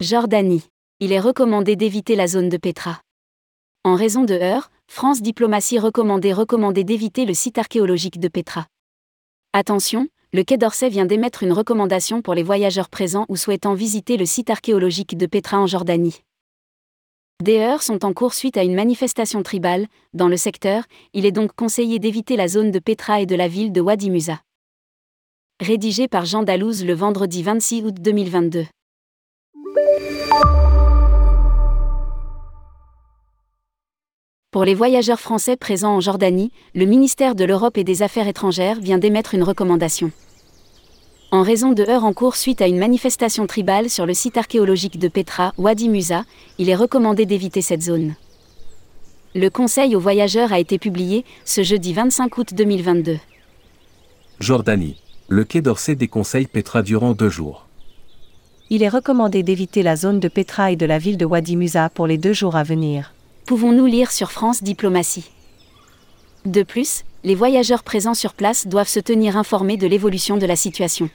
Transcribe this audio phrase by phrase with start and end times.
[0.00, 0.62] Jordanie.
[1.00, 3.02] Il est recommandé d'éviter la zone de Petra.
[3.82, 8.68] En raison de heurts, France Diplomatie recommandé recommandé d'éviter le site archéologique de Petra.
[9.52, 14.16] Attention, le Quai d'Orsay vient d'émettre une recommandation pour les voyageurs présents ou souhaitant visiter
[14.16, 16.22] le site archéologique de Petra en Jordanie.
[17.42, 21.32] Des heurts sont en cours suite à une manifestation tribale, dans le secteur, il est
[21.32, 24.42] donc conseillé d'éviter la zone de Petra et de la ville de Wadi Musa.
[25.60, 28.64] Rédigé par Jean Dalouse le vendredi 26 août 2022.
[34.50, 38.80] Pour les voyageurs français présents en Jordanie, le ministère de l'Europe et des Affaires étrangères
[38.80, 40.10] vient d'émettre une recommandation.
[41.30, 44.98] En raison de heurts en cours suite à une manifestation tribale sur le site archéologique
[44.98, 46.24] de Petra, Wadi Musa,
[46.58, 48.14] il est recommandé d'éviter cette zone.
[49.34, 53.18] Le conseil aux voyageurs a été publié ce jeudi 25 août 2022.
[54.40, 54.96] Jordanie.
[55.28, 57.67] Le Quai d'Orsay déconseille Petra durant deux jours.
[58.70, 61.88] Il est recommandé d'éviter la zone de Petra et de la ville de Wadi Musa
[61.88, 63.14] pour les deux jours à venir.
[63.46, 65.30] Pouvons-nous lire sur France Diplomatie?
[66.44, 70.54] De plus, les voyageurs présents sur place doivent se tenir informés de l'évolution de la
[70.54, 71.08] situation.